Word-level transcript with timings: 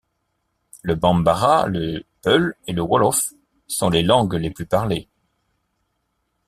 Le 0.81 0.95
Bambara, 0.95 1.67
le 1.67 2.05
peul 2.23 2.55
et 2.65 2.73
le 2.73 2.81
wolof 2.81 3.33
sont 3.67 3.91
les 3.91 4.01
langues 4.01 4.33
les 4.33 4.49
plus 4.49 4.65
parlées. 4.65 5.07